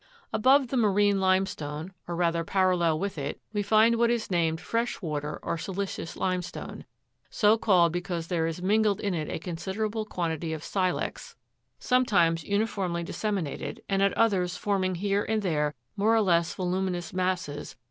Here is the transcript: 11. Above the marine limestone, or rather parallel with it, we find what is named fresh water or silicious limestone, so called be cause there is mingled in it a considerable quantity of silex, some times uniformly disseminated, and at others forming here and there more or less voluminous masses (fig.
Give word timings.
11. 0.33 0.33
Above 0.33 0.67
the 0.69 0.77
marine 0.77 1.19
limestone, 1.19 1.93
or 2.07 2.15
rather 2.15 2.43
parallel 2.43 2.97
with 2.97 3.19
it, 3.19 3.39
we 3.53 3.61
find 3.61 3.97
what 3.99 4.09
is 4.09 4.31
named 4.31 4.59
fresh 4.59 4.99
water 4.99 5.39
or 5.43 5.59
silicious 5.59 6.15
limestone, 6.17 6.85
so 7.29 7.55
called 7.55 7.91
be 7.93 8.01
cause 8.01 8.25
there 8.25 8.47
is 8.47 8.63
mingled 8.63 8.99
in 8.99 9.13
it 9.13 9.29
a 9.29 9.37
considerable 9.37 10.03
quantity 10.03 10.53
of 10.53 10.63
silex, 10.63 11.35
some 11.77 12.03
times 12.03 12.43
uniformly 12.43 13.03
disseminated, 13.03 13.83
and 13.87 14.01
at 14.01 14.11
others 14.17 14.57
forming 14.57 14.95
here 14.95 15.23
and 15.25 15.43
there 15.43 15.75
more 15.95 16.15
or 16.15 16.21
less 16.21 16.55
voluminous 16.55 17.13
masses 17.13 17.73
(fig. 17.73 17.77